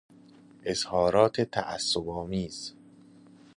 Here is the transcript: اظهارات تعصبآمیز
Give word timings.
اظهارات 0.63 1.41
تعصبآمیز 1.41 2.73